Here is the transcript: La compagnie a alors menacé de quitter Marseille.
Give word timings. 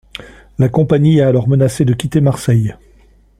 La 0.57 0.67
compagnie 0.67 1.21
a 1.21 1.27
alors 1.27 1.47
menacé 1.47 1.85
de 1.85 1.93
quitter 1.93 2.21
Marseille. 2.21 2.73